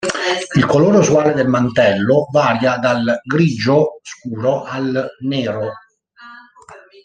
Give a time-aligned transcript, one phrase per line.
[0.55, 5.71] Il colore usuale del mantello varia dal grigio scuro al nero.